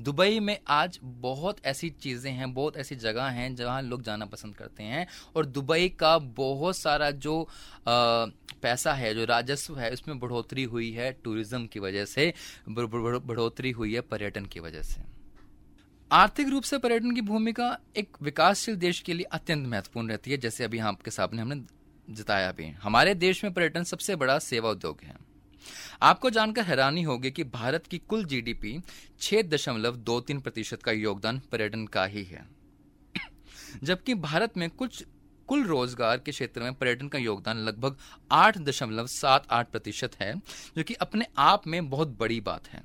दुबई 0.02 0.40
में 0.40 0.58
आज 0.68 1.00
बहुत 1.04 1.66
ऐसी 1.66 1.90
चीज़ें 2.02 2.32
हैं 2.32 2.54
बहुत 2.54 2.78
ऐसी 2.78 2.96
जगह 2.96 3.24
हैं 3.30 3.56
जहाँ 3.56 3.82
लोग 3.82 4.02
जाना 4.04 4.26
पसंद 4.26 4.56
करते 4.56 4.84
हैं 4.84 5.06
और 5.36 5.46
दुबई 5.48 5.90
का 5.90 6.18
बहुत 6.18 6.78
सारा 6.78 7.10
जो 7.12 7.42
आ, 7.42 8.26
पैसा 8.62 8.94
है 8.94 9.14
जो 9.16 9.26
राजस्व 9.26 9.78
है 9.80 9.92
उसमें 9.94 10.20
बढ़ोतरी 10.20 10.64
हुई 10.66 10.92
है 10.92 11.12
टूरिज़्म 11.24 11.66
की 11.68 11.80
वजह 11.80 12.06
से 12.06 12.34
बढ़ोतरी 12.70 13.72
हुई 13.72 13.94
है 13.96 14.02
पर्यटन 14.04 14.46
की 14.46 14.60
वजह 14.60 14.82
से। 14.84 15.02
आर्थिक 16.12 16.50
रूप 16.50 16.64
से 16.64 16.78
पर्यटन 16.78 17.12
की 17.12 17.22
भूमिका 17.22 17.78
एक 17.98 18.18
विकासशील 18.22 18.76
देश 18.78 19.00
के 19.00 19.14
लिए 19.14 19.26
अत्यंत 19.32 19.68
महत्वपूर्ण 19.68 20.10
रहती 20.10 20.32
है 20.32 20.38
जैसे 20.38 20.64
अभी 20.64 20.80
आपके 20.82 21.12
सामने 21.12 21.42
हमने 21.42 21.62
जताया 22.08 22.52
भी। 22.52 22.70
हमारे 22.82 23.14
देश 23.16 23.44
में 23.44 23.54
पर्यटन 23.54 23.84
सबसे 23.84 24.16
बड़ा 24.16 24.38
सेवा 24.42 24.70
उद्योग 24.70 25.02
है। 25.04 25.16
आपको 26.02 26.30
जानकर 26.30 26.62
हैरानी 26.62 27.04
होगी 27.04 27.32
कि 27.32 27.44
भारत 27.44 27.88
की 27.88 27.98
कुल 28.00 28.26
जीडीपी 28.26 28.80
छह 29.22 29.42
दशमलव 29.42 29.96
दो 29.96 30.20
तीन 30.22 30.40
प्रतिशत 30.40 30.84
का 30.84 30.92
योगदान 30.92 31.42
पर्यटन 31.52 31.86
का 31.88 32.06
ही 32.06 32.24
है। 32.24 32.46
जबकि 33.84 34.14
भारत 34.16 34.58
में 34.58 34.70
कुछ 34.70 35.04
कुल 35.48 35.64
रोज़गार 35.64 36.18
के 36.18 36.32
क्षेत्र 36.32 36.62
में 36.62 36.74
पर्यटन 36.74 37.08
का 37.08 37.18
योगदान 37.18 37.58
लगभग 37.58 37.98
आठ 38.32 38.58
दशमलव 38.58 39.08
सात 39.08 39.48
आठ 39.50 39.70
प्रतिशत 39.72 40.16
है, 40.16 40.34
जो 40.78 40.84
कि 40.84 40.94
अपने 40.94 41.26
आप 41.38 41.68
में 41.68 41.90
बहुत 41.90 42.18
बड़ी 42.20 42.40
बात 42.42 42.68
है। 42.68 42.82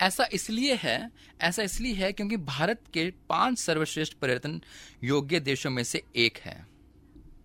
ऐसा 0.00 0.26
इसलिए 0.32 0.74
है, 0.74 1.10
ऐसा 1.40 1.62
इसलिए 1.62 1.94
है 1.94 2.12
क्योंकि 2.12 2.36
भारत 2.36 2.82
के 2.94 3.10
पाँच 3.28 3.58
सर्वश्रेष्ठ 3.58 4.14
पर्यटन 4.14 4.60
योग्य 5.04 5.40
देशों 5.40 5.70
में 5.70 5.82
से 5.84 6.02
एक 6.16 6.38
है। 6.38 6.66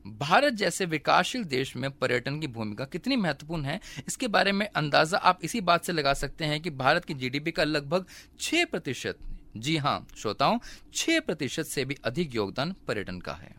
भारत 0.06 0.54
जैसे 0.54 0.86
विकासशील 0.86 1.44
देश 1.46 1.76
में 1.76 1.90
पर्यटन 1.92 2.40
की 2.40 2.48
भूमिका 2.48 2.86
कितनी 2.86 3.16
महत्वपूर्ण 3.16 3.66
है, 3.66 3.80
इसके 4.08 4.28
बारे 4.28 4.52
में 4.52 4.66
अंदाज़ा 4.68 5.18
आप 5.20 5.40
इसी 5.44 5.62
बात 5.62 5.86
से 5.86 5.94
लगा 5.94 6.14
सकते 6.14 6.46
हैं 6.46 6.62
कि 6.62 6.70
भारत 6.72 7.06
की 7.06 7.14
जीडीपी 7.14 7.52
का 7.52 7.64
लगभग 7.64 8.06
छह 8.40 8.66
प्रतिशत, 8.66 9.18
जी 9.58 9.78
हाँ 9.78 10.06
श्रोताओं, 10.18 10.60
छह 10.94 11.20
प्रतिशत 11.20 11.66
से 11.66 11.86
भी 11.86 11.98
अधिक 12.06 12.36
योगदान 12.36 12.76
पर्यटन 12.88 13.20
का 13.20 13.34
है। 13.34 13.56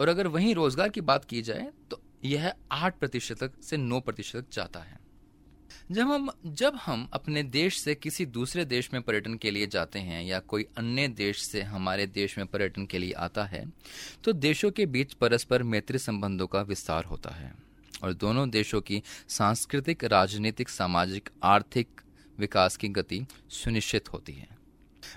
और 0.00 0.08
अगर 0.08 0.26
वहीं 0.28 0.54
रोज़गार 0.54 0.88
की 0.88 1.00
बात 1.02 1.24
की 1.24 1.42
जाए 1.42 1.70
तो 1.90 2.00
यह 2.24 2.52
आठ 2.72 2.98
प्रतिशत 2.98 3.52
से 3.62 3.76
नौ 3.76 4.00
प्रतिशत 4.00 4.48
जाता 4.52 4.80
है। 4.80 5.00
जब 5.90 6.06
हम 6.06 6.30
जब 6.46 6.76
हम 6.76 7.08
अपने 7.12 7.42
देश 7.42 7.78
से 7.78 7.94
किसी 7.94 8.26
दूसरे 8.26 8.64
देश 8.64 8.92
में 8.92 9.02
पर्यटन 9.02 9.34
के 9.34 9.50
लिए 9.50 9.66
जाते 9.66 9.98
हैं 9.98 10.22
या 10.24 10.38
कोई 10.38 10.66
अन्य 10.76 11.08
देश 11.08 11.42
से 11.42 11.62
हमारे 11.62 12.06
देश 12.06 12.38
में 12.38 12.46
पर्यटन 12.46 12.86
के 12.86 12.98
लिए 12.98 13.12
आता 13.12 13.44
है 13.44 13.72
तो 14.24 14.32
देशों 14.32 14.70
के 14.70 14.86
बीच 14.86 15.12
परस्पर 15.12 15.62
मैत्री 15.62 15.98
संबंधों 15.98 16.46
का 16.46 16.62
विस्तार 16.62 17.04
होता 17.04 17.30
है। 17.30 17.54
और 18.02 18.12
दोनों 18.12 18.50
देशों 18.50 18.80
की 18.80 19.02
सांस्कृतिक, 19.28 20.04
राजनीतिक, 20.04 20.68
सामाजिक, 20.68 21.28
आर्थिक 21.42 22.00
विकास 22.38 22.76
की 22.76 22.88
गति 22.88 23.26
सुनिश्चित 23.50 24.12
होती 24.12 24.32
है। 24.32 24.61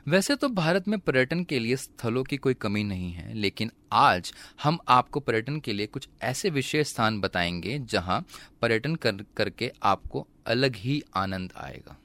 वैसे 0.07 0.35
तो 0.35 0.49
भारत 0.49 0.87
में 0.87 0.99
पर्यटन 0.99 1.43
के 1.43 1.59
लिए 1.59 1.75
स्थलों 1.75 2.23
की 2.23 2.37
कोई 2.37 2.53
कमी 2.53 2.83
नहीं 2.83 3.11
है 3.11 3.33
लेकिन 3.33 3.71
आज 3.91 4.33
हम 4.63 4.79
आपको 4.87 5.19
पर्यटन 5.19 5.59
के 5.59 5.73
लिए 5.73 5.85
कुछ 5.85 6.07
ऐसे 6.21 6.49
विशेष 6.49 6.87
स्थान 6.87 7.19
बताएँगे 7.21 7.79
जहाँ 7.79 8.25
पर्यटन 8.61 8.95
कर, 8.95 9.11
करके 9.37 9.71
आपको 9.83 10.27
अलग 10.47 10.75
ही 10.75 11.03
आनंद 11.15 11.53
आएगा। 11.57 11.97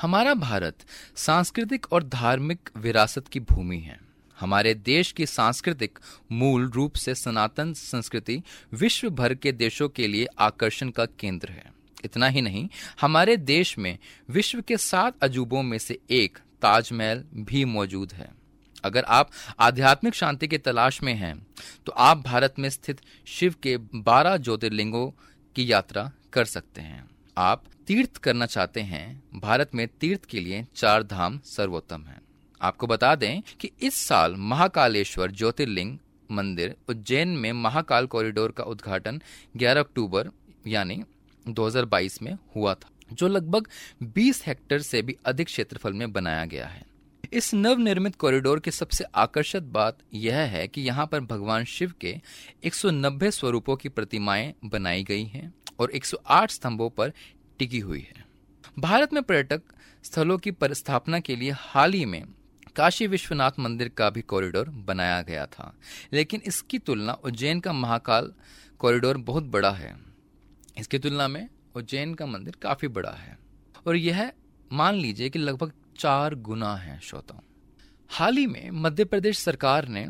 हमारा 0.00 0.34
भारत 0.34 0.78
सांस्कृतिक 1.16 1.92
और 1.92 2.04
धार्मिक 2.04 2.70
विरासत 2.76 3.28
की 3.28 3.40
भूमि 3.40 3.78
है। 3.78 4.00
हमारे 4.40 4.74
देश 4.74 5.12
की 5.12 5.26
सांस्कृतिक 5.26 5.98
मूल 6.32 6.70
रूप 6.70 6.94
से 6.94 7.14
सनातन 7.14 7.72
संस्कृति 7.72 8.42
विश्व 8.72 9.10
भर 9.10 9.34
के 9.34 9.52
देशों 9.52 9.88
के 9.88 10.06
लिए 10.06 10.26
आकर्षण 10.38 10.90
का 10.90 11.04
केंद्र 11.04 11.48
है। 11.48 11.72
इतना 12.04 12.28
ही 12.28 12.42
नहीं 12.42 12.68
हमारे 13.00 13.36
देश 13.36 13.78
में 13.78 13.98
विश्व 14.30 14.60
के 14.60 14.76
सात 14.76 15.14
अजूबों 15.22 15.62
में 15.62 15.78
से 15.78 15.98
एक 16.10 16.38
ताजमहल 16.62 17.24
भी 17.34 17.64
मौजूद 17.66 18.12
है। 18.12 18.30
अगर 18.84 19.04
आप 19.04 19.30
आध्यात्मिक 19.60 20.14
शांति 20.14 20.48
की 20.48 20.58
तलाश 20.58 21.02
में 21.02 21.14
हैं 21.14 21.34
तो 21.86 21.92
आप 21.92 22.22
भारत 22.22 22.54
में 22.58 22.68
स्थित 22.70 23.00
शिव 23.28 23.54
के 23.62 23.76
बारह 23.76 24.36
ज्योतिर्लिंगों 24.38 25.10
की 25.56 25.70
यात्रा 25.72 26.10
कर 26.32 26.44
सकते 26.44 26.80
हैं। 26.80 27.04
आप 27.36 27.64
तीर्थ 27.86 28.16
करना 28.16 28.46
चाहते 28.46 28.80
हैं, 28.80 29.22
भारत 29.34 29.74
में 29.74 29.86
तीर्थ 29.90 30.24
के 30.24 30.40
लिए 30.40 30.66
चार 30.76 31.02
धाम 31.02 31.38
सर्वोत्तम 31.46 32.02
है। 32.02 32.20
आपको 32.60 32.86
बता 32.86 33.14
दें 33.14 33.42
कि 33.60 33.70
इस 33.82 33.94
साल 33.98 34.34
महाकालेश्वर 34.38 35.30
ज्योतिर्लिंग 35.30 35.96
मंदिर 36.30 36.74
उज्जैन 36.88 37.28
में 37.36 37.52
महाकाल 37.52 38.06
कॉरिडोर 38.06 38.50
का 38.50 38.64
उद्घाटन 38.64 39.20
11 39.56 39.80
अक्टूबर, 39.80 40.30
यानी 40.66 41.02
2022 41.46 42.20
में 42.22 42.32
हुआ 42.56 42.74
था। 42.74 42.88
जो 43.12 43.28
लगभग 43.28 43.68
20 44.02 44.42
हेक्टेयर 44.46 44.80
से 44.80 45.02
भी 45.02 45.16
अधिक 45.24 45.46
क्षेत्रफल 45.46 45.92
में 45.92 46.12
बनाया 46.12 46.44
गया 46.44 46.66
है। 46.66 46.86
इस 47.32 47.54
नवनिर्मित 47.54 48.16
कॉरिडोर 48.16 48.60
की 48.60 48.70
सबसे 48.70 49.04
आकर्षक 49.04 49.62
बात 49.62 49.98
यह 50.14 50.36
है 50.36 50.68
कि 50.68 50.80
यहाँ 50.80 51.06
पर 51.06 51.20
भगवान 51.20 51.64
शिव 51.64 51.92
के 52.00 52.16
190 52.64 53.30
स्वरूपों 53.30 53.76
की 53.76 53.88
प्रतिमाएँ 53.88 54.54
बनाई 54.64 55.04
गई 55.04 55.24
हैं 55.24 55.54
और 55.78 55.90
108 55.90 56.50
स्तंभों 56.50 56.90
पर 56.90 57.12
टिकी 57.58 57.78
हुई 57.78 58.00
है। 58.00 58.26
भारत 58.78 59.12
में 59.12 59.22
पर्यटक 59.22 59.62
स्थलों 60.04 60.38
की 60.38 60.52
स्थापना 60.62 61.20
के 61.20 61.36
लिए 61.36 61.50
हाल 61.56 61.92
ही 61.92 62.04
में 62.04 62.24
काशी 62.76 63.06
विश्वनाथ 63.06 63.50
मंदिर 63.58 63.88
का 63.88 64.10
भी 64.10 64.22
कॉरिडोर 64.22 64.68
बनाया 64.68 65.22
गया 65.22 65.46
था। 65.46 65.76
लेकिन 66.12 66.42
इसकी 66.46 66.78
तुलना 66.78 67.12
उज्जैन 67.12 67.60
का 67.60 67.72
महाकाल 67.72 68.32
कॉरिडोर 68.78 69.16
बहुत 69.16 69.42
बड़ा 69.42 69.70
है। 69.70 69.96
इसकी 70.78 70.98
तुलना 70.98 71.28
में 71.28 71.48
उज्जैन 71.76 72.14
का 72.14 72.26
मंदिर 72.26 72.56
काफ़ी 72.62 72.88
बड़ा 72.88 73.10
है। 73.10 73.38
और 73.86 73.96
यह 73.96 74.32
मान 74.72 74.94
लीजिए 74.94 75.30
कि 75.30 75.38
लगभग 75.38 75.72
चार 75.98 76.34
गुना 76.34 76.76
है 76.76 77.00
श्रोताओं। 77.00 77.40
हाल 78.08 78.36
ही 78.36 78.46
में 78.46 78.70
मध्य 78.70 79.04
प्रदेश 79.04 79.38
सरकार 79.38 79.88
ने 79.88 80.08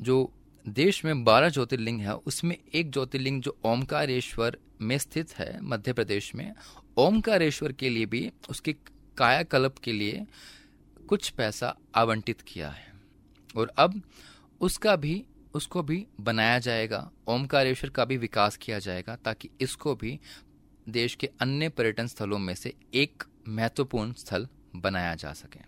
जो 0.00 0.32
देश 0.68 1.04
में 1.04 1.24
बारह 1.24 1.48
ज्योतिर्लिंग 1.48 2.00
है, 2.00 2.14
उसमें 2.14 2.58
एक 2.74 2.90
ज्योतिर्लिंग 2.90 3.42
जो 3.42 3.58
ओमकारेश्वर 3.64 4.58
में 4.80 4.98
स्थित 4.98 5.38
है 5.38 5.60
मध्य 5.60 5.92
प्रदेश 5.92 6.34
में, 6.34 6.54
ओमकारेश्वर 6.96 7.72
के 7.72 7.88
लिए 7.88 8.06
भी 8.06 8.32
उसके 8.50 8.72
कायाकल्प 9.18 9.78
के 9.78 9.92
लिए 9.92 10.26
कुछ 11.08 11.30
पैसा 11.30 11.76
आवंटित 11.94 12.40
किया 12.40 12.68
है। 12.68 12.92
और 13.56 13.72
अब 13.76 14.02
उसका 14.60 14.96
भी, 14.96 15.24
उसको 15.54 15.82
भी 15.82 16.06
बनाया 16.20 16.58
जाएगा, 16.58 17.10
ओमकारेश्वर 17.28 17.90
का 17.90 18.04
भी 18.04 18.16
विकास 18.16 18.56
किया 18.56 18.78
जाएगा, 18.78 19.16
ताकि 19.16 19.50
इसको 19.60 19.94
भी 19.94 20.20
देश 20.88 21.14
के 21.14 21.30
अन्य 21.40 21.68
पर्यटन 21.68 22.06
स्थलों 22.06 22.38
में 22.38 22.54
से 22.54 22.74
एक 22.94 23.22
महत्वपूर्ण 23.48 24.12
स्थल 24.12 24.48
बनाया 24.76 25.14
जा 25.14 25.32
सके। 25.32 25.60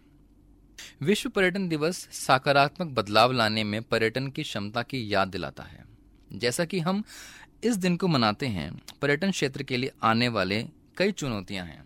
विश्व 1.02 1.30
पर्यटन 1.30 1.68
दिवस 1.68 2.08
सकारात्मक 2.12 2.88
बदलाव 2.88 3.32
लाने 3.32 3.64
में 3.64 3.82
पर्यटन 3.82 4.28
की 4.28 4.42
क्षमता 4.42 4.82
की 4.82 5.12
याद 5.14 5.28
दिलाता 5.28 5.62
है। 5.62 5.84
जैसा 6.32 6.64
कि 6.64 6.78
हम 6.78 7.02
इस 7.64 7.76
दिन 7.76 7.96
को 7.96 8.08
मनाते 8.08 8.46
हैं, 8.46 8.80
पर्यटन 9.02 9.30
क्षेत्र 9.30 9.62
के 9.62 9.76
लिए 9.76 9.90
आने 10.02 10.28
वाले 10.28 10.64
कई 10.96 11.12
चुनौतियाँ 11.12 11.66
हैं। 11.66 11.84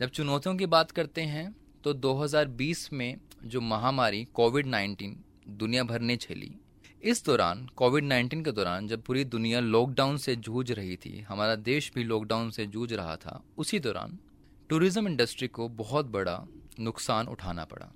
जब 0.00 0.10
चुनौतियों 0.10 0.56
की 0.56 0.66
बात 0.66 0.90
करते 0.90 1.22
हैं 1.22 1.56
तो 1.84 1.92
2020 1.94 2.92
में 2.92 3.16
जो 3.44 3.60
महामारी 3.60 4.24
कोविड 4.24 4.66
19 4.66 5.16
दुनिया 5.48 5.84
भर 5.84 6.00
ने 6.00 6.16
झेली 6.16 6.54
इस 7.02 7.24
दौरान 7.24 7.66
कोविड 7.76 8.04
19 8.04 8.42
के 8.44 8.52
दौरान, 8.52 8.86
जब 8.88 9.02
पूरी 9.02 9.24
दुनिया 9.24 9.60
लॉकडाउन 9.60 10.16
से 10.16 10.34
जूझ 10.36 10.70
रही 10.72 10.96
थी, 10.96 11.20
हमारा 11.20 11.54
देश 11.56 11.90
भी 11.94 12.04
लॉकडाउन 12.04 12.50
से 12.50 12.66
जूझ 12.66 12.92
रहा 12.92 13.16
था, 13.16 13.42
उसी 13.58 13.78
दौरान 13.80 14.18
टूरिज़्म 14.70 15.08
इंडस्ट्री 15.08 15.48
को 15.48 15.68
बहुत 15.68 16.06
बड़ा 16.06 16.42
नुकसान 16.80 17.28
उठाना 17.28 17.64
पड़ा। 17.64 17.92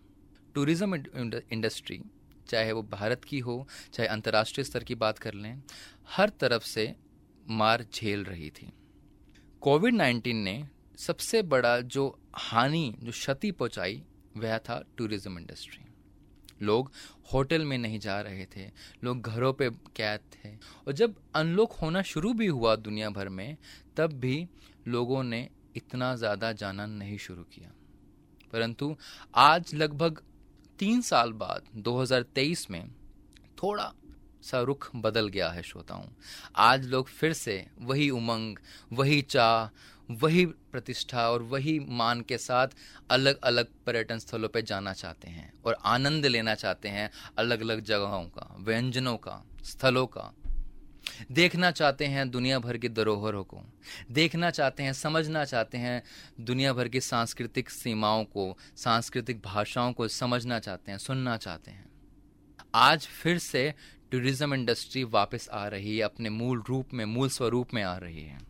टूरिज़्म 0.55 0.95
इंडस्ट्री 0.95 2.01
चाहे 2.49 2.73
वो 2.73 2.83
भारत 2.83 3.25
की 3.25 3.39
हो, 3.39 3.67
चाहे 3.95 4.09
अंतर्राष्ट्रीय 4.09 4.65
स्तर 4.65 4.85
की 4.85 4.95
बात 4.95 5.19
कर 5.19 5.35
लें, 5.35 5.63
हर 6.09 6.29
तरफ़ 6.41 6.65
से 6.65 6.95
मार 7.51 7.87
झेल 7.95 8.25
रही 8.25 8.51
थी। 8.51 8.73
कोविड 9.63 9.95
19 9.95 10.35
ने 10.35 10.63
सबसे 10.99 11.43
बड़ा 11.45 11.79
जो 11.81 12.09
हानि, 12.35 12.95
जो 13.03 13.11
क्षति 13.11 13.51
पहुंचाई, 13.53 14.03
वह 14.37 14.59
था 14.59 14.83
टूरिज़्म 14.97 15.39
इंडस्ट्री 15.39 15.85
लोग 16.63 16.93
होटल 17.33 17.65
में 17.65 17.79
नहीं 17.79 17.99
जा 18.01 18.21
रहे 18.21 18.47
थे, 18.57 18.67
लोग 19.05 19.21
घरों 19.21 19.53
पे 19.53 19.71
कैद 19.71 20.21
थे। 20.35 20.55
और 20.87 20.93
जब 20.93 21.15
अनलॉक 21.35 21.73
होना 21.73 22.03
शुरू 22.03 22.33
भी 22.33 22.47
हुआ 22.47 22.77
दुनिया 22.77 23.11
भर 23.11 23.29
में, 23.29 23.57
तब 23.97 24.13
भी 24.13 24.49
लोगों 24.89 25.23
ने 25.23 25.49
इतना 25.77 26.15
ज़्यादा 26.17 26.53
जाना 26.53 26.87
नहीं 26.87 27.19
शुरू 27.19 27.43
किया। 27.43 27.73
परंतु 28.53 28.97
आज 29.35 29.75
लगभग 29.75 30.23
तीन 30.79 31.01
साल 31.01 31.33
बाद 31.33 31.63
2023 31.77 32.71
में 32.71 32.91
थोड़ा 33.63 33.93
सा 34.43 34.61
रुख 34.61 34.91
बदल 34.97 35.29
गया 35.29 35.49
है, 35.51 35.63
श्रोताओं। 35.63 36.05
आज 36.57 36.87
लोग 36.87 37.09
फिर 37.09 37.33
से 37.33 37.67
वही 37.81 38.11
उमंग, 38.11 38.59
वही 38.93 39.23
चाह 39.23 39.67
वही 40.11 40.47
प्रतिष्ठा 40.47 41.31
और 41.31 41.43
वही 41.43 41.81
मान 41.81 42.21
के 42.21 42.39
साथ 42.39 42.69
अलग 43.11 43.41
अलग 43.41 43.67
पर्यटन 43.87 44.19
स्थलों 44.19 44.49
पर 44.49 44.61
जाना 44.61 44.93
चाहते 44.93 45.29
हैं 45.29 45.53
और 45.65 45.77
आनंद 45.85 46.27
लेना 46.27 46.55
चाहते 46.55 46.89
हैं 46.89 47.11
अलग 47.39 47.61
अलग 47.61 47.81
जगहों 47.81 48.25
का, 48.25 48.57
व्यंजनों 48.59 49.17
का, 49.17 49.45
स्थलों 49.65 50.07
का। 50.07 50.35
देखना 51.33 51.71
चाहते 51.71 52.07
हैं 52.07 52.31
दुनिया 52.31 52.59
भर 52.59 52.77
की 52.77 52.89
धरोहरों 52.89 53.45
को। 53.45 53.63
देखना 54.11 54.51
चाहते 54.51 54.83
हैं, 54.83 54.93
समझना 54.93 55.45
चाहते 55.45 55.79
हैं 55.79 56.03
दुनिया 56.41 56.73
भर 56.73 56.89
की 56.89 57.01
सांस्कृतिक 57.01 57.71
सीमाओं 57.71 58.25
को, 58.25 58.59
सांस्कृतिक 58.77 59.43
भाषाओं 59.43 59.93
को 59.93 60.09
समझना 60.09 60.59
चाहते 60.59 60.91
हैं, 60.91 60.99
सुनना 60.99 61.37
चाहते 61.37 61.71
हैं। 61.71 61.87
आज 62.75 63.07
फिर 63.07 63.39
से 63.39 63.75
टूरिज़्म 64.11 64.55
इंडस्ट्री 64.55 65.05
वापस 65.05 65.49
आ 65.53 65.69
रही 65.69 65.97
है, 65.97 66.03
अपने 66.03 66.31
मूल 66.31 66.63
रूप 66.69 66.95
में, 66.95 67.05
मूल 67.05 67.29
स्वरूप 67.29 67.75
में 67.75 67.83
आ 67.83 67.97
रही 67.97 68.23
है। 68.23 68.50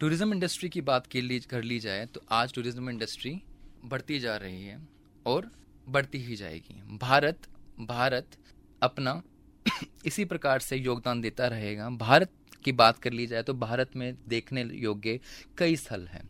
टूरिज़्म 0.00 0.32
इंडस्ट्री 0.32 0.68
की 0.68 0.80
बात 0.80 1.06
के 1.06 1.20
लिए 1.20 1.40
कर 1.40 1.62
ली 1.62 1.78
जाए 1.80 2.06
तो 2.06 2.20
आज 2.30 2.52
टूरिज़्म 2.54 2.90
इंडस्ट्री 2.90 3.40
बढ़ती 3.84 4.18
जा 4.20 4.36
रही 4.36 4.64
है 4.64 4.80
और 5.26 5.50
बढ़ती 5.88 6.18
ही 6.18 6.36
जाएगी। 6.36 6.80
भारत 6.98 7.46
भारत 7.80 8.36
अपना 8.82 9.22
इसी 10.06 10.24
प्रकार 10.24 10.60
से 10.60 10.76
योगदान 10.76 11.20
देता 11.20 11.46
रहेगा। 11.46 11.88
भारत 11.90 12.32
की 12.64 12.72
बात 12.72 12.98
कर 12.98 13.12
ली 13.12 13.26
जाए 13.26 13.42
तो 13.42 13.54
भारत 13.54 13.96
में 13.96 14.14
देखने 14.28 14.64
योग्य 14.74 15.18
कई 15.58 15.76
स्थल 15.76 16.06
हैं। 16.06 16.28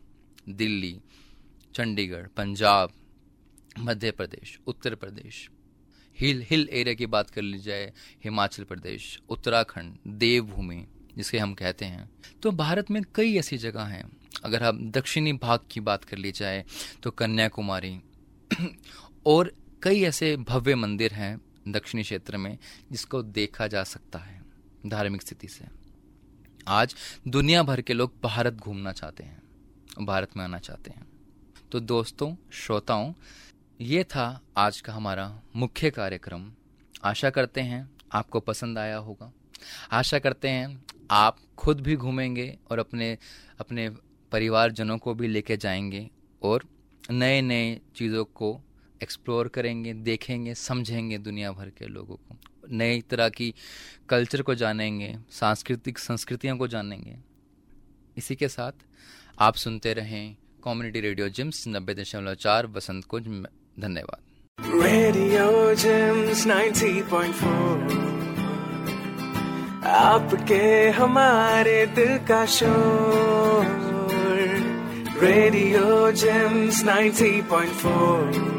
Delhi, 0.48 0.96
Chandigarh, 1.74 2.26
Punjab, 2.36 2.92
Madhya 3.78 4.10
Pradesh, 4.10 4.58
Uttar 4.66 4.94
Pradesh. 4.94 5.48
Hill 6.18 6.44
hill 6.50 6.68
area 6.72 6.94
की 6.94 7.06
बात 7.06 7.30
कर 7.30 7.42
ली 7.42 7.58
जाए, 7.58 7.92
हिमाचल 8.24 8.64
प्रदेश, 8.64 9.18
उत्तराखंड, 9.28 9.96
देवभूमि। 10.08 10.84
जिसे 11.16 11.38
हम 11.38 11.54
कहते 11.54 11.84
हैं। 11.84 12.10
तो 12.42 12.50
भारत 12.50 12.90
में 12.90 13.02
कई 13.14 13.36
ऐसी 13.36 13.58
जगह 13.58 13.82
हैं। 13.82 14.16
अगर 14.44 14.62
हम 14.62 14.90
दक्षिणी 14.90 15.32
भाग 15.32 15.60
की 15.70 15.80
बात 15.80 16.04
कर 16.04 16.16
ली 16.16 16.32
जाए 16.32 16.64
तो 17.02 17.10
कन्याकुमारी। 17.10 18.00
और 19.26 19.52
कई 19.82 20.02
ऐसे 20.02 20.36
भव्य 20.36 20.74
मंदिर 20.74 21.12
हैं 21.12 21.40
दक्षिणी 21.68 22.02
क्षेत्र 22.02 22.36
में, 22.36 22.58
जिसको 22.92 23.22
देखा 23.22 23.66
जा 23.66 23.84
सकता 23.84 24.18
है 24.18 24.42
धार्मिक 24.86 25.22
स्थिति 25.22 25.48
से। 25.48 25.64
आज 26.68 26.94
दुनिया 27.28 27.62
भर 27.62 27.80
के 27.80 27.92
लोग 27.92 28.12
भारत 28.22 28.54
घूमना 28.54 28.92
चाहते 28.92 29.24
हैं, 29.24 29.42
भारत 30.00 30.36
में 30.36 30.44
आना 30.44 30.58
चाहते 30.58 30.90
हैं। 30.90 31.06
तो 31.72 31.80
दोस्तों, 31.80 32.36
श्रोताओं, 32.52 33.14
ये 33.80 34.04
था 34.04 34.40
आज 34.56 34.80
का 34.80 34.92
हमारा 34.92 35.40
मुख्य 35.56 35.90
कार्यक्रम। 35.90 36.52
आशा 37.04 37.30
करते 37.30 37.60
हैं 37.60 37.90
आपको 38.12 38.40
पसंद 38.40 38.78
आया 38.78 38.96
होगा। 38.96 39.32
आशा 39.92 40.18
करते 40.18 40.48
हैं 40.48 40.84
आप 41.10 41.36
खुद 41.58 41.80
भी 41.80 41.96
घूमेंगे 41.96 42.58
और 42.70 42.78
अपने 42.78 43.18
अपने 43.60 43.90
परिवारजनों 44.32 44.98
को 44.98 45.14
भी 45.14 45.28
लेके 45.28 45.56
जाएँगे 45.56 46.10
और 46.42 46.64
नए 47.10 47.42
नए 47.42 47.80
चीज़ों 47.96 48.24
को 48.24 48.60
एक्सप्लोर 49.02 49.48
करेंगे, 49.48 49.94
देखेंगे, 49.94 50.54
समझेंगे 50.54 51.18
दुनिया 51.18 51.52
भर 51.52 51.70
के 51.70 51.86
लोगों 51.86 52.16
को। 52.16 52.36
नई 52.70 53.00
तरह 53.00 53.28
की 53.28 53.54
कल्चर 54.08 54.42
को 54.42 54.54
जानेंगे, 54.54 55.16
सांस्कृतिक 55.30 55.98
संस्कृतियों 55.98 56.56
को 56.56 56.68
जानेंगे। 56.68 57.16
इसी 58.16 58.36
के 58.36 58.48
साथ 58.48 58.72
आप 59.38 59.54
सुनते 59.54 59.94
रहें 59.94 60.36
कम्युनिटी 60.64 61.00
रेडियो 61.00 61.28
जिम्स 61.28 61.64
नब्बे 61.68 61.94
दशमलव 61.94 62.34
चार 62.34 62.66
बसंत 62.66 63.04
कुंज 63.04 63.46
धन्यवाद। 63.80 64.20
रेडियो 64.82 65.74
जिम्स 65.74 66.46
90.4 66.46 68.13
आपके 69.86 70.88
हमारे 70.88 71.86
दिल 71.86 72.16
का 72.18 72.44
शोर। 72.46 73.64
Radio 75.22 76.10
James 76.12 76.84
90.4 76.84 78.53